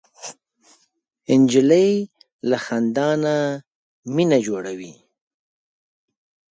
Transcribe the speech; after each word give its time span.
نجلۍ 1.41 1.91
له 2.49 2.57
خندا 2.65 3.09
نه 3.23 3.35
مینه 4.15 4.37
جوړوي. 4.47 4.93